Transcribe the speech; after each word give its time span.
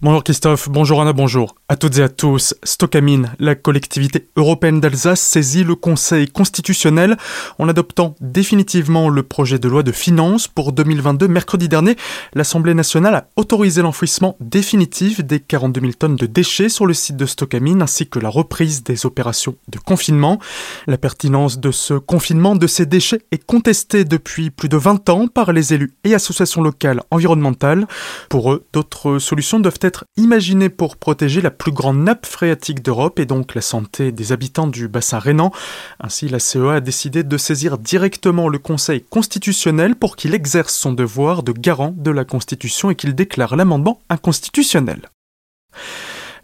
Bonjour 0.00 0.22
Christophe, 0.22 0.68
bonjour 0.68 1.02
Anna, 1.02 1.12
bonjour 1.12 1.56
à 1.68 1.74
toutes 1.74 1.98
et 1.98 2.02
à 2.04 2.08
tous. 2.08 2.54
Stockamine, 2.62 3.32
la 3.40 3.56
collectivité 3.56 4.28
européenne 4.36 4.80
d'Alsace 4.80 5.20
saisit 5.20 5.64
le 5.64 5.74
Conseil 5.74 6.28
constitutionnel 6.28 7.16
en 7.58 7.68
adoptant 7.68 8.14
définitivement 8.20 9.08
le 9.08 9.24
projet 9.24 9.58
de 9.58 9.66
loi 9.66 9.82
de 9.82 9.90
finances 9.90 10.46
pour 10.46 10.70
2022. 10.70 11.26
Mercredi 11.26 11.68
dernier, 11.68 11.96
l'Assemblée 12.34 12.74
nationale 12.74 13.16
a 13.16 13.26
autorisé 13.34 13.82
l'enfouissement 13.82 14.36
définitif 14.38 15.20
des 15.24 15.40
42 15.40 15.80
000 15.80 15.92
tonnes 15.94 16.14
de 16.14 16.26
déchets 16.26 16.68
sur 16.68 16.86
le 16.86 16.94
site 16.94 17.16
de 17.16 17.26
Stockamine 17.26 17.82
ainsi 17.82 18.06
que 18.06 18.20
la 18.20 18.28
reprise 18.28 18.84
des 18.84 19.04
opérations 19.04 19.56
de 19.66 19.78
confinement. 19.78 20.38
La 20.86 20.96
pertinence 20.96 21.58
de 21.58 21.72
ce 21.72 21.94
confinement 21.94 22.54
de 22.54 22.68
ces 22.68 22.86
déchets 22.86 23.22
est 23.32 23.44
contestée 23.44 24.04
depuis 24.04 24.50
plus 24.50 24.68
de 24.68 24.76
20 24.76 25.08
ans 25.08 25.26
par 25.26 25.52
les 25.52 25.74
élus 25.74 25.92
et 26.04 26.14
associations 26.14 26.62
locales 26.62 27.02
environnementales. 27.10 27.88
Pour 28.28 28.52
eux, 28.52 28.64
d'autres 28.72 29.18
solutions 29.18 29.58
doivent 29.58 29.74
être 29.82 29.87
être 29.88 30.04
imaginé 30.16 30.68
pour 30.68 30.96
protéger 30.96 31.40
la 31.40 31.50
plus 31.50 31.72
grande 31.72 31.98
nappe 31.98 32.26
phréatique 32.26 32.82
d'Europe 32.82 33.18
et 33.18 33.26
donc 33.26 33.56
la 33.56 33.60
santé 33.60 34.12
des 34.12 34.30
habitants 34.30 34.68
du 34.68 34.86
bassin 34.86 35.18
rhénan. 35.18 35.50
Ainsi, 35.98 36.28
la 36.28 36.38
CEA 36.38 36.74
a 36.74 36.80
décidé 36.80 37.24
de 37.24 37.36
saisir 37.36 37.78
directement 37.78 38.48
le 38.48 38.58
Conseil 38.58 39.02
constitutionnel 39.02 39.96
pour 39.96 40.14
qu'il 40.14 40.34
exerce 40.34 40.74
son 40.74 40.92
devoir 40.92 41.42
de 41.42 41.50
garant 41.52 41.92
de 41.96 42.12
la 42.12 42.24
Constitution 42.24 42.90
et 42.90 42.94
qu'il 42.94 43.16
déclare 43.16 43.56
l'amendement 43.56 44.00
inconstitutionnel. 44.08 45.08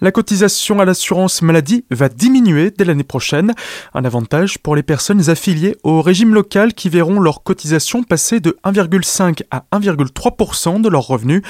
La 0.05 0.13
cotisation 0.13 0.81
à 0.81 0.85
l'assurance 0.85 1.41
maladie 1.41 1.87
va 1.91 2.11
diminuer 2.11 2.71
dès 2.71 2.85
l'année 2.85 3.05
prochaine, 3.05 3.55
un 3.95 4.05
avantage 4.05 4.59
pour 4.59 4.77
les 4.77 4.83
personnes 4.83 5.31
affiliées 5.31 5.79
au 5.83 6.03
régime 6.03 6.35
local 6.35 6.75
qui 6.75 6.91
verront 6.91 7.21
leur 7.21 7.43
cotisation 7.43 8.03
passer 8.03 8.39
de 8.39 8.55
1,5 8.67 9.45
à 9.51 9.65
1,3% 9.73 10.83
de 10.83 10.91
leurs 10.91 11.07
revenus. 11.07 11.41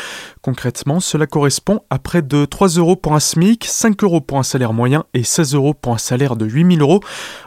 Concrètement, 0.41 1.01
cela 1.01 1.27
correspond 1.27 1.81
à 1.91 1.99
près 1.99 2.23
de 2.23 2.45
3 2.45 2.69
euros 2.79 2.95
pour 2.95 3.17
un 3.17 3.19
SMIC, 3.19 3.65
5 3.65 4.05
euros 4.05 4.21
pour 4.21 4.39
un 4.39 4.45
salaire 4.45 4.73
moyen 4.73 5.03
et 5.15 5.25
16 5.25 5.57
euros 5.57 5.75
pour 5.75 5.93
un 5.93 5.99
salaire 5.99 6.37
de 6.37 6.47
8000 6.47 6.81
euros. 6.81 7.01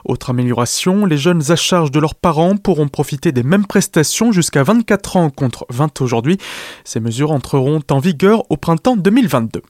Autre 0.04 0.32
amélioration, 0.32 1.06
les 1.06 1.18
jeunes 1.18 1.54
à 1.54 1.56
charge 1.56 1.90
de 1.90 2.02
leurs 2.02 2.16
parents 2.16 2.58
pourront 2.58 2.90
profiter 2.90 3.32
des 3.32 3.44
mêmes 3.44 3.66
prestations 3.66 4.34
jusqu'à 4.34 4.64
24 4.64 5.16
ans 5.16 5.30
contre 5.30 5.66
20 5.70 6.02
aujourd'hui. 6.02 6.38
Ces 6.84 7.00
mesures 7.00 7.32
entreront 7.32 7.80
en 7.92 8.00
vigueur 8.00 8.44
au 8.52 8.58
printemps 8.58 8.98
2022. 8.98 9.62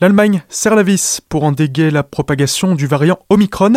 L'Allemagne 0.00 0.42
serre 0.48 0.74
la 0.74 0.82
vis 0.82 1.20
pour 1.28 1.44
endiguer 1.44 1.90
la 1.90 2.02
propagation 2.02 2.74
du 2.74 2.86
variant 2.86 3.18
Omicron. 3.30 3.74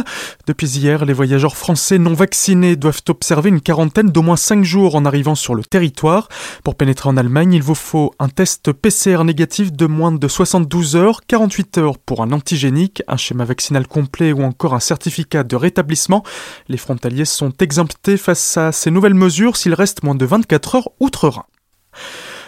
Depuis 0.48 0.68
hier, 0.78 1.06
les 1.06 1.14
voyageurs 1.14 1.56
français 1.56 2.00
non 2.00 2.14
vaccinés 2.14 2.76
doivent 2.76 3.04
observer 3.08 3.50
une 3.50 3.62
quarantaine 3.62 4.10
d'au 4.10 4.24
moins 4.24 4.36
5 4.36 4.64
jours 4.64 4.96
en 4.96 5.06
arrivant 5.06 5.36
sur 5.36 5.56
le 5.56 5.64
territoire. 5.64 6.28
Pour 6.64 6.76
pénétrer 6.76 7.10
en 7.10 7.18
Allemagne, 7.18 7.54
il 7.54 7.62
vous 7.62 7.76
faut 7.76 8.14
un 8.20 8.30
test 8.30 8.72
PCR 8.72 9.24
négatif 9.24 9.72
de 9.72 9.86
moins 9.86 10.12
de 10.12 10.28
72 10.28 10.96
heures, 10.96 11.22
48 11.28 11.78
heures 11.78 11.98
pour 11.98 12.24
un 12.24 12.32
antigénique, 12.32 13.04
un 13.08 13.18
schéma 13.18 13.46
vaccinal 13.46 13.88
complet 13.88 14.34
ou 14.34 14.44
encore 14.44 14.74
un 14.74 14.80
certificat 14.80 15.44
de 15.44 15.56
rétablissement. 15.56 16.24
Les 16.68 16.78
frontaliers 16.78 17.26
sont 17.26 17.54
exemptés 17.60 18.18
face 18.18 18.58
à 18.58 18.72
ces 18.72 18.92
nouvelles 18.92 19.14
mesures 19.14 19.56
s'ils 19.56 19.74
restent 19.74 20.04
moins 20.04 20.16
de 20.16 20.26
24 20.26 20.76
heures 20.76 20.90
outre-Rhin. 21.00 21.46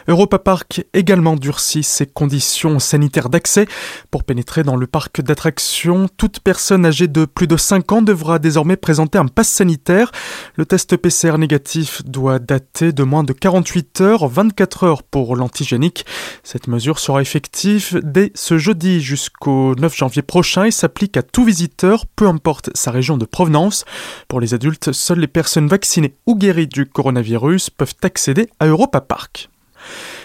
Europa 0.09 0.39
Park 0.39 0.83
également 0.93 1.35
durcit 1.35 1.83
ses 1.83 2.07
conditions 2.07 2.79
sanitaires 2.79 3.29
d'accès. 3.29 3.67
Pour 4.09 4.23
pénétrer 4.23 4.63
dans 4.63 4.75
le 4.75 4.87
parc 4.87 5.21
d'attractions, 5.21 6.07
toute 6.17 6.39
personne 6.39 6.83
âgée 6.83 7.07
de 7.07 7.25
plus 7.25 7.45
de 7.45 7.55
5 7.55 7.91
ans 7.91 8.01
devra 8.01 8.39
désormais 8.39 8.75
présenter 8.75 9.19
un 9.19 9.27
pass 9.27 9.47
sanitaire. 9.49 10.11
Le 10.55 10.65
test 10.65 10.97
PCR 10.97 11.37
négatif 11.37 12.03
doit 12.05 12.39
dater 12.39 12.91
de 12.91 13.03
moins 13.03 13.23
de 13.23 13.33
48 13.33 14.01
heures, 14.01 14.27
24 14.27 14.83
heures 14.83 15.03
pour 15.03 15.35
l'antigénique. 15.35 16.07
Cette 16.43 16.67
mesure 16.67 16.97
sera 16.97 17.21
effective 17.21 18.01
dès 18.03 18.31
ce 18.33 18.57
jeudi 18.57 19.01
jusqu'au 19.01 19.75
9 19.75 19.95
janvier 19.95 20.23
prochain 20.23 20.63
et 20.63 20.71
s'applique 20.71 21.17
à 21.17 21.21
tout 21.21 21.45
visiteur, 21.45 22.07
peu 22.07 22.27
importe 22.27 22.71
sa 22.73 22.89
région 22.89 23.17
de 23.17 23.25
provenance. 23.25 23.85
Pour 24.27 24.39
les 24.39 24.55
adultes, 24.55 24.91
seules 24.91 25.19
les 25.19 25.27
personnes 25.27 25.67
vaccinées 25.67 26.15
ou 26.25 26.35
guéries 26.35 26.65
du 26.65 26.87
coronavirus 26.87 27.69
peuvent 27.69 27.93
accéder 28.01 28.49
à 28.59 28.65
Europa 28.65 29.01
Park. 29.01 29.49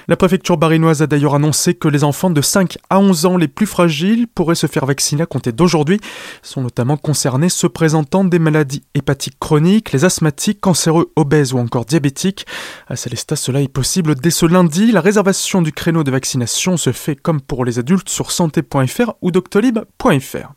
La 0.08 0.16
préfecture 0.16 0.56
barinoise 0.56 1.02
a 1.02 1.06
d'ailleurs 1.06 1.34
annoncé 1.34 1.74
que 1.74 1.88
les 1.88 2.04
enfants 2.04 2.30
de 2.30 2.42
5 2.42 2.76
à 2.90 2.98
11 2.98 3.26
ans 3.26 3.36
les 3.36 3.48
plus 3.48 3.66
fragiles 3.66 4.26
pourraient 4.26 4.54
se 4.54 4.66
faire 4.66 4.84
vacciner 4.84 5.22
à 5.22 5.26
compter 5.26 5.52
d'aujourd'hui. 5.52 5.98
Sont 6.42 6.60
notamment 6.60 6.96
concernés 6.96 7.48
ceux 7.48 7.68
présentant 7.68 8.24
des 8.24 8.38
maladies 8.38 8.82
hépatiques 8.94 9.38
chroniques, 9.38 9.92
les 9.92 10.04
asthmatiques, 10.04 10.60
cancéreux, 10.60 11.10
obèses 11.16 11.52
ou 11.54 11.58
encore 11.58 11.86
diabétiques. 11.86 12.46
À 12.88 12.96
Célestat, 12.96 13.36
cela 13.36 13.62
est 13.62 13.68
possible 13.68 14.14
dès 14.14 14.30
ce 14.30 14.46
lundi. 14.46 14.92
La 14.92 15.00
réservation 15.00 15.62
du 15.62 15.72
créneau 15.72 16.04
de 16.04 16.10
vaccination 16.10 16.76
se 16.76 16.92
fait 16.92 17.16
comme 17.16 17.40
pour 17.40 17.64
les 17.64 17.78
adultes 17.78 18.08
sur 18.08 18.30
santé.fr 18.30 19.12
ou 19.22 19.30
doctolib.fr. 19.30 20.52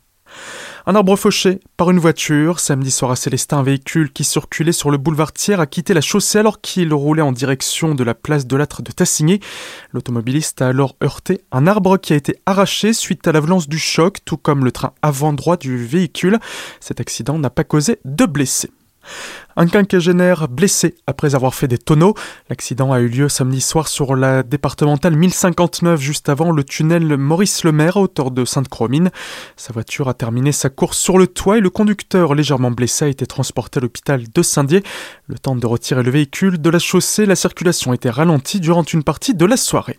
Un 0.90 0.94
arbre 0.94 1.16
fauché 1.16 1.60
par 1.76 1.90
une 1.90 1.98
voiture. 1.98 2.60
Samedi 2.60 2.90
soir 2.90 3.10
à 3.10 3.16
Célestin, 3.16 3.58
un 3.58 3.62
véhicule 3.62 4.10
qui 4.10 4.24
circulait 4.24 4.72
sur 4.72 4.90
le 4.90 4.96
boulevard 4.96 5.34
Thiers 5.34 5.60
a 5.60 5.66
quitté 5.66 5.92
la 5.92 6.00
chaussée 6.00 6.38
alors 6.38 6.62
qu'il 6.62 6.94
roulait 6.94 7.20
en 7.20 7.30
direction 7.30 7.94
de 7.94 8.02
la 8.02 8.14
place 8.14 8.46
de 8.46 8.56
l'âtre 8.56 8.80
de 8.80 8.90
Tassigny. 8.90 9.38
L'automobiliste 9.92 10.62
a 10.62 10.68
alors 10.68 10.96
heurté 11.04 11.42
un 11.52 11.66
arbre 11.66 11.98
qui 11.98 12.14
a 12.14 12.16
été 12.16 12.36
arraché 12.46 12.94
suite 12.94 13.28
à 13.28 13.32
la 13.32 13.40
violence 13.40 13.68
du 13.68 13.78
choc, 13.78 14.20
tout 14.24 14.38
comme 14.38 14.64
le 14.64 14.72
train 14.72 14.94
avant 15.02 15.34
droit 15.34 15.58
du 15.58 15.76
véhicule. 15.76 16.38
Cet 16.80 17.00
accident 17.00 17.38
n'a 17.38 17.50
pas 17.50 17.64
causé 17.64 18.00
de 18.06 18.24
blessés. 18.24 18.70
Un 19.56 19.66
quinquagénaire 19.66 20.48
blessé 20.48 20.94
après 21.06 21.34
avoir 21.34 21.54
fait 21.54 21.66
des 21.66 21.78
tonneaux. 21.78 22.14
L'accident 22.48 22.92
a 22.92 23.00
eu 23.00 23.08
lieu 23.08 23.28
samedi 23.28 23.60
soir 23.60 23.88
sur 23.88 24.14
la 24.14 24.42
départementale 24.42 25.16
1059 25.16 26.00
juste 26.00 26.28
avant 26.28 26.52
le 26.52 26.62
tunnel 26.62 27.16
Maurice 27.16 27.64
Lemaire 27.64 27.96
à 27.96 28.00
hauteur 28.00 28.30
de 28.30 28.44
Sainte-Cromine. 28.44 29.10
Sa 29.56 29.72
voiture 29.72 30.08
a 30.08 30.14
terminé 30.14 30.52
sa 30.52 30.70
course 30.70 30.98
sur 30.98 31.18
le 31.18 31.26
toit 31.26 31.58
et 31.58 31.60
le 31.60 31.70
conducteur 31.70 32.34
légèrement 32.34 32.70
blessé 32.70 33.06
a 33.06 33.08
été 33.08 33.26
transporté 33.26 33.78
à 33.78 33.80
l'hôpital 33.80 34.24
de 34.32 34.42
Saint-Dié. 34.42 34.82
Le 35.26 35.38
temps 35.38 35.56
de 35.56 35.66
retirer 35.66 36.02
le 36.02 36.10
véhicule 36.10 36.60
de 36.60 36.70
la 36.70 36.78
chaussée, 36.78 37.26
la 37.26 37.36
circulation 37.36 37.92
était 37.92 38.10
ralentie 38.10 38.60
durant 38.60 38.84
une 38.84 39.02
partie 39.02 39.34
de 39.34 39.44
la 39.44 39.56
soirée. 39.56 39.98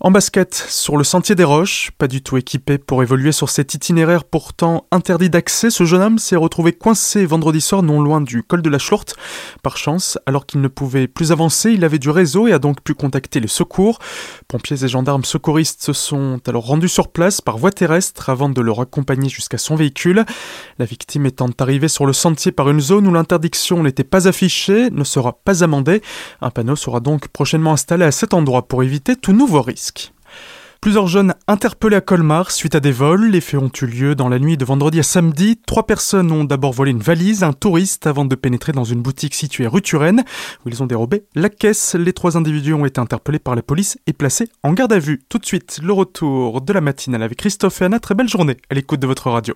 En 0.00 0.10
basket, 0.10 0.54
sur 0.54 0.96
le 0.96 1.04
sentier 1.04 1.36
des 1.36 1.44
Roches, 1.44 1.92
pas 1.98 2.08
du 2.08 2.20
tout 2.20 2.36
équipé 2.36 2.78
pour 2.78 3.02
évoluer 3.02 3.30
sur 3.30 3.48
cet 3.48 3.74
itinéraire 3.74 4.24
pourtant 4.24 4.86
interdit 4.90 5.30
d'accès, 5.30 5.70
ce 5.70 5.84
jeune 5.84 6.02
homme 6.02 6.18
s'est 6.18 6.34
retrouvé 6.34 6.72
coincé 6.72 7.24
vendredi 7.24 7.60
soir 7.60 7.84
non 7.84 8.02
loin 8.02 8.20
du 8.20 8.42
col 8.42 8.60
de 8.60 8.68
la 8.68 8.78
Schlorte. 8.78 9.14
Par 9.62 9.76
chance, 9.76 10.18
alors 10.26 10.46
qu'il 10.46 10.60
ne 10.60 10.68
pouvait 10.68 11.06
plus 11.06 11.30
avancer, 11.30 11.70
il 11.70 11.84
avait 11.84 12.00
du 12.00 12.10
réseau 12.10 12.48
et 12.48 12.52
a 12.52 12.58
donc 12.58 12.80
pu 12.82 12.94
contacter 12.94 13.38
les 13.38 13.48
secours. 13.48 14.00
Pompiers 14.48 14.84
et 14.84 14.88
gendarmes 14.88 15.24
secouristes 15.24 15.82
se 15.84 15.92
sont 15.92 16.40
alors 16.46 16.66
rendus 16.66 16.88
sur 16.88 17.08
place 17.08 17.40
par 17.40 17.56
voie 17.56 17.70
terrestre 17.70 18.30
avant 18.30 18.48
de 18.48 18.60
le 18.60 18.72
raccompagner 18.72 19.28
jusqu'à 19.28 19.58
son 19.58 19.76
véhicule. 19.76 20.24
La 20.80 20.86
victime 20.86 21.26
étant 21.26 21.48
arrivée 21.60 21.88
sur 21.88 22.04
le 22.04 22.12
sentier 22.12 22.50
par 22.50 22.68
une 22.68 22.80
zone 22.80 23.06
où 23.06 23.12
l'interdiction 23.12 23.82
n'était 23.84 24.02
pas 24.02 24.26
affichée, 24.26 24.90
ne 24.90 25.04
sera 25.04 25.32
pas 25.32 25.62
amendée. 25.62 26.02
Un 26.40 26.50
panneau 26.50 26.74
sera 26.74 26.98
donc 26.98 27.28
prochainement 27.28 27.72
installé 27.72 28.04
à 28.04 28.10
cet 28.10 28.34
endroit 28.34 28.66
pour 28.66 28.82
éviter 28.82 29.14
tout 29.14 29.32
nouveau 29.32 29.62
risque. 29.62 29.83
Plusieurs 30.84 31.06
jeunes 31.06 31.32
interpellés 31.48 31.96
à 31.96 32.02
Colmar 32.02 32.50
suite 32.50 32.74
à 32.74 32.80
des 32.80 32.92
vols. 32.92 33.30
Les 33.30 33.40
faits 33.40 33.58
ont 33.58 33.70
eu 33.80 33.86
lieu 33.86 34.14
dans 34.14 34.28
la 34.28 34.38
nuit 34.38 34.58
de 34.58 34.66
vendredi 34.66 35.00
à 35.00 35.02
samedi. 35.02 35.58
Trois 35.66 35.86
personnes 35.86 36.30
ont 36.30 36.44
d'abord 36.44 36.74
volé 36.74 36.90
une 36.90 37.00
valise, 37.00 37.42
un 37.42 37.54
touriste, 37.54 38.06
avant 38.06 38.26
de 38.26 38.34
pénétrer 38.34 38.72
dans 38.72 38.84
une 38.84 39.00
boutique 39.00 39.34
située 39.34 39.66
rue 39.66 39.80
Turenne, 39.80 40.24
où 40.64 40.68
ils 40.68 40.82
ont 40.82 40.86
dérobé 40.86 41.24
la 41.34 41.48
caisse. 41.48 41.94
Les 41.94 42.12
trois 42.12 42.36
individus 42.36 42.74
ont 42.74 42.84
été 42.84 43.00
interpellés 43.00 43.38
par 43.38 43.56
la 43.56 43.62
police 43.62 43.96
et 44.06 44.12
placés 44.12 44.50
en 44.62 44.74
garde 44.74 44.92
à 44.92 44.98
vue. 44.98 45.22
Tout 45.30 45.38
de 45.38 45.46
suite, 45.46 45.80
le 45.82 45.94
retour 45.94 46.60
de 46.60 46.72
la 46.74 46.82
matinale 46.82 47.22
avec 47.22 47.38
Christophe 47.38 47.80
et 47.80 47.86
Anna. 47.86 47.98
Très 47.98 48.14
belle 48.14 48.28
journée 48.28 48.58
à 48.68 48.74
l'écoute 48.74 49.00
de 49.00 49.06
votre 49.06 49.30
radio. 49.30 49.54